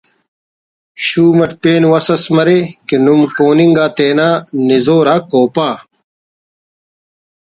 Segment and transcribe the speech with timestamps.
[1.05, 4.27] شوم it pain وس اس مرے کہ نم کون انگا تے تینا
[4.67, 5.69] نزور آ کوپہ